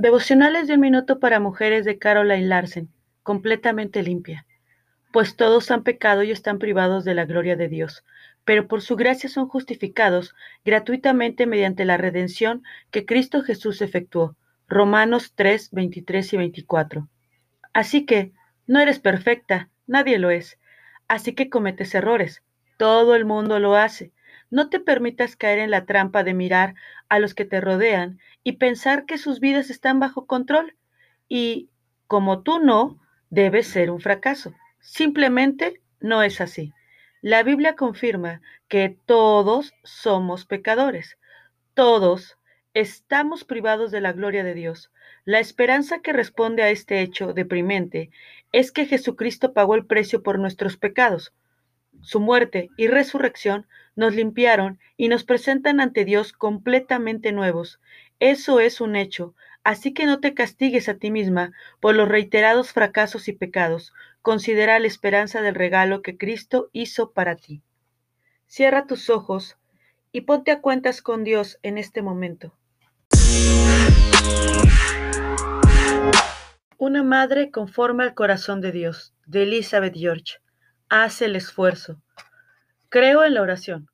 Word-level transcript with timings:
Devocionales 0.00 0.66
de 0.66 0.76
un 0.76 0.80
minuto 0.80 1.20
para 1.20 1.40
mujeres 1.40 1.84
de 1.84 1.98
Caroline 1.98 2.46
Larsen, 2.46 2.88
completamente 3.22 4.02
limpia. 4.02 4.46
Pues 5.12 5.36
todos 5.36 5.70
han 5.70 5.82
pecado 5.82 6.22
y 6.22 6.30
están 6.30 6.58
privados 6.58 7.04
de 7.04 7.12
la 7.12 7.26
gloria 7.26 7.54
de 7.54 7.68
Dios, 7.68 8.02
pero 8.46 8.66
por 8.66 8.80
su 8.80 8.96
gracia 8.96 9.28
son 9.28 9.46
justificados 9.46 10.34
gratuitamente 10.64 11.44
mediante 11.44 11.84
la 11.84 11.98
redención 11.98 12.62
que 12.90 13.04
Cristo 13.04 13.42
Jesús 13.42 13.82
efectuó. 13.82 14.36
Romanos 14.68 15.34
3, 15.34 15.68
23 15.70 16.32
y 16.32 16.36
24. 16.38 17.08
Así 17.74 18.06
que, 18.06 18.32
no 18.66 18.80
eres 18.80 19.00
perfecta, 19.00 19.68
nadie 19.86 20.18
lo 20.18 20.30
es. 20.30 20.58
Así 21.08 21.34
que 21.34 21.50
cometes 21.50 21.94
errores. 21.94 22.42
Todo 22.78 23.14
el 23.14 23.26
mundo 23.26 23.58
lo 23.58 23.76
hace. 23.76 24.12
No 24.50 24.68
te 24.68 24.80
permitas 24.80 25.36
caer 25.36 25.60
en 25.60 25.70
la 25.70 25.86
trampa 25.86 26.24
de 26.24 26.34
mirar 26.34 26.74
a 27.08 27.18
los 27.18 27.34
que 27.34 27.44
te 27.44 27.60
rodean 27.60 28.18
y 28.42 28.52
pensar 28.52 29.06
que 29.06 29.16
sus 29.16 29.40
vidas 29.40 29.70
están 29.70 30.00
bajo 30.00 30.26
control. 30.26 30.74
Y 31.28 31.70
como 32.06 32.42
tú 32.42 32.58
no, 32.58 33.00
debes 33.30 33.68
ser 33.68 33.90
un 33.90 34.00
fracaso. 34.00 34.52
Simplemente 34.80 35.80
no 36.00 36.22
es 36.22 36.40
así. 36.40 36.72
La 37.22 37.42
Biblia 37.42 37.76
confirma 37.76 38.40
que 38.66 38.96
todos 39.06 39.74
somos 39.84 40.46
pecadores. 40.46 41.18
Todos 41.74 42.38
estamos 42.74 43.44
privados 43.44 43.90
de 43.90 44.00
la 44.00 44.12
gloria 44.12 44.42
de 44.42 44.54
Dios. 44.54 44.90
La 45.24 45.38
esperanza 45.38 46.00
que 46.00 46.12
responde 46.12 46.62
a 46.62 46.70
este 46.70 47.02
hecho 47.02 47.32
deprimente 47.34 48.10
es 48.52 48.72
que 48.72 48.86
Jesucristo 48.86 49.52
pagó 49.52 49.74
el 49.74 49.86
precio 49.86 50.22
por 50.22 50.38
nuestros 50.38 50.76
pecados. 50.76 51.32
Su 52.02 52.20
muerte 52.20 52.70
y 52.76 52.88
resurrección 52.88 53.66
nos 53.96 54.14
limpiaron 54.14 54.78
y 54.96 55.08
nos 55.08 55.24
presentan 55.24 55.80
ante 55.80 56.04
Dios 56.04 56.32
completamente 56.32 57.32
nuevos. 57.32 57.80
Eso 58.18 58.60
es 58.60 58.80
un 58.80 58.96
hecho, 58.96 59.34
así 59.64 59.92
que 59.92 60.06
no 60.06 60.20
te 60.20 60.34
castigues 60.34 60.88
a 60.88 60.94
ti 60.94 61.10
misma 61.10 61.52
por 61.80 61.94
los 61.94 62.08
reiterados 62.08 62.72
fracasos 62.72 63.28
y 63.28 63.32
pecados. 63.32 63.92
Considera 64.22 64.78
la 64.78 64.86
esperanza 64.86 65.42
del 65.42 65.54
regalo 65.54 66.02
que 66.02 66.16
Cristo 66.16 66.70
hizo 66.72 67.12
para 67.12 67.36
ti. 67.36 67.62
Cierra 68.46 68.86
tus 68.86 69.10
ojos 69.10 69.56
y 70.12 70.22
ponte 70.22 70.50
a 70.50 70.60
cuentas 70.60 71.02
con 71.02 71.24
Dios 71.24 71.58
en 71.62 71.78
este 71.78 72.02
momento. 72.02 72.54
Una 76.78 77.02
madre 77.02 77.50
conforme 77.50 78.04
al 78.04 78.14
corazón 78.14 78.60
de 78.60 78.72
Dios, 78.72 79.14
de 79.26 79.42
Elizabeth 79.42 79.94
George. 79.94 80.38
Haz 80.92 81.22
el 81.22 81.36
esfuerzo. 81.36 82.02
Creo 82.88 83.22
en 83.22 83.34
la 83.34 83.42
oración. 83.42 83.88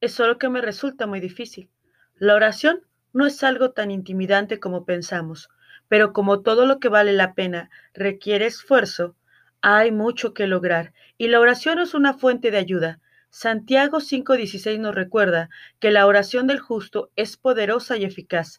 Es 0.00 0.14
solo 0.14 0.36
que 0.36 0.48
me 0.48 0.60
resulta 0.60 1.06
muy 1.06 1.20
difícil. 1.20 1.70
La 2.16 2.34
oración 2.34 2.80
no 3.12 3.24
es 3.24 3.44
algo 3.44 3.70
tan 3.70 3.92
intimidante 3.92 4.58
como 4.58 4.84
pensamos, 4.84 5.48
pero 5.86 6.12
como 6.12 6.40
todo 6.42 6.66
lo 6.66 6.80
que 6.80 6.88
vale 6.88 7.12
la 7.12 7.34
pena 7.34 7.70
requiere 7.94 8.46
esfuerzo, 8.46 9.14
hay 9.62 9.92
mucho 9.92 10.34
que 10.34 10.48
lograr, 10.48 10.92
y 11.18 11.28
la 11.28 11.38
oración 11.38 11.78
es 11.78 11.94
una 11.94 12.14
fuente 12.14 12.50
de 12.50 12.58
ayuda. 12.58 12.98
Santiago 13.28 14.00
5:16 14.00 14.80
nos 14.80 14.96
recuerda 14.96 15.50
que 15.78 15.92
la 15.92 16.04
oración 16.04 16.48
del 16.48 16.58
justo 16.58 17.12
es 17.14 17.36
poderosa 17.36 17.96
y 17.96 18.02
eficaz. 18.02 18.58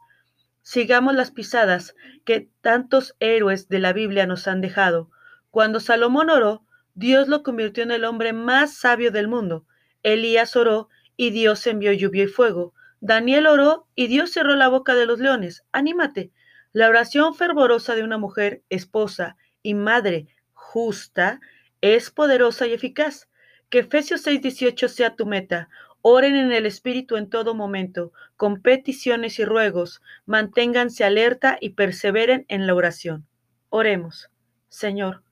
Sigamos 0.61 1.13
las 1.13 1.31
pisadas 1.31 1.93
que 2.23 2.47
tantos 2.61 3.17
héroes 3.19 3.67
de 3.67 3.79
la 3.79 3.91
Biblia 3.91 4.25
nos 4.27 4.47
han 4.47 4.61
dejado. 4.61 5.11
Cuando 5.49 5.81
Salomón 5.81 6.29
oró, 6.29 6.63
Dios 6.93 7.27
lo 7.27 7.43
convirtió 7.43 7.83
en 7.83 7.91
el 7.91 8.03
hombre 8.03 8.33
más 8.33 8.75
sabio 8.75 9.11
del 9.11 9.27
mundo. 9.27 9.65
Elías 10.03 10.55
oró 10.55 10.89
y 11.17 11.29
Dios 11.29 11.65
envió 11.67 11.93
lluvia 11.93 12.23
y 12.23 12.27
fuego. 12.27 12.73
Daniel 12.99 13.47
oró 13.47 13.87
y 13.95 14.07
Dios 14.07 14.31
cerró 14.31 14.55
la 14.55 14.67
boca 14.67 14.93
de 14.95 15.05
los 15.05 15.19
leones. 15.19 15.63
Anímate. 15.71 16.31
La 16.73 16.87
oración 16.87 17.35
fervorosa 17.35 17.95
de 17.95 18.03
una 18.03 18.17
mujer, 18.17 18.63
esposa 18.69 19.35
y 19.61 19.73
madre 19.73 20.27
justa 20.53 21.41
es 21.81 22.11
poderosa 22.11 22.67
y 22.67 22.73
eficaz. 22.73 23.27
Que 23.69 23.79
Efesios 23.79 24.21
6:18 24.25 24.87
sea 24.87 25.15
tu 25.15 25.25
meta. 25.25 25.69
Oren 26.01 26.35
en 26.35 26.51
el 26.51 26.65
Espíritu 26.65 27.15
en 27.17 27.29
todo 27.29 27.53
momento, 27.53 28.11
con 28.37 28.61
peticiones 28.61 29.39
y 29.39 29.45
ruegos. 29.45 30.01
Manténganse 30.25 31.03
alerta 31.03 31.57
y 31.59 31.71
perseveren 31.71 32.45
en 32.47 32.67
la 32.67 32.73
oración. 32.73 33.27
Oremos. 33.69 34.29
Señor, 34.69 35.23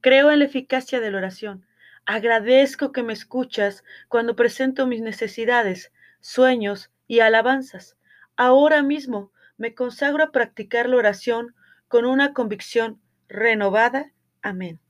creo 0.00 0.30
en 0.30 0.40
la 0.40 0.44
eficacia 0.46 1.00
de 1.00 1.10
la 1.10 1.18
oración. 1.18 1.66
Agradezco 2.06 2.92
que 2.92 3.02
me 3.02 3.12
escuchas 3.12 3.84
cuando 4.08 4.36
presento 4.36 4.86
mis 4.86 5.02
necesidades, 5.02 5.92
sueños 6.20 6.90
y 7.06 7.20
alabanzas. 7.20 7.96
Ahora 8.36 8.82
mismo 8.82 9.30
me 9.56 9.74
consagro 9.74 10.24
a 10.24 10.30
practicar 10.30 10.88
la 10.88 10.96
oración 10.96 11.54
con 11.88 12.04
una 12.04 12.32
convicción 12.32 13.00
renovada. 13.28 14.12
Amén. 14.42 14.80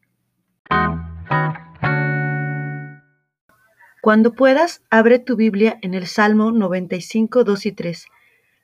Cuando 4.01 4.33
puedas, 4.33 4.83
abre 4.91 5.19
tu 5.19 5.37
Biblia 5.37 5.79
en 5.83 5.95
el 5.95 6.07
Salmo 6.07 6.53
95, 6.53 7.45
2 7.45 7.67
y 7.67 7.73
3. 7.73 8.07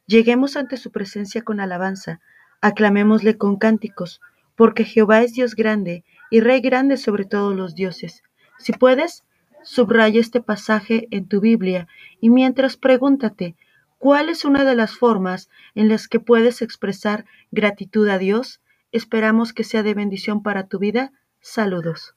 Lleguemos 0.06 0.56
ante 0.56 0.76
su 0.76 0.92
presencia 0.92 1.42
con 1.42 1.60
alabanza, 1.60 2.20
aclamémosle 2.60 3.36
con 3.36 3.56
cánticos, 3.56 4.20
porque 4.54 4.84
Jehová 4.84 5.22
es 5.22 5.32
Dios 5.32 5.54
grande 5.56 6.04
y 6.30 6.40
Rey 6.40 6.60
grande 6.60 6.96
sobre 6.96 7.24
todos 7.24 7.54
los 7.54 7.74
dioses. 7.74 8.22
Si 8.58 8.72
puedes, 8.72 9.24
subraya 9.62 10.20
este 10.20 10.40
pasaje 10.40 11.08
en 11.10 11.26
tu 11.26 11.40
Biblia 11.40 11.88
y 12.20 12.30
mientras 12.30 12.76
pregúntate, 12.76 13.56
¿cuál 13.98 14.28
es 14.28 14.44
una 14.44 14.64
de 14.64 14.74
las 14.74 14.96
formas 14.96 15.48
en 15.74 15.88
las 15.88 16.08
que 16.08 16.20
puedes 16.20 16.62
expresar 16.62 17.24
gratitud 17.50 18.08
a 18.08 18.18
Dios? 18.18 18.60
Esperamos 18.92 19.52
que 19.52 19.64
sea 19.64 19.82
de 19.82 19.94
bendición 19.94 20.42
para 20.42 20.66
tu 20.66 20.78
vida. 20.78 21.12
Saludos. 21.40 22.14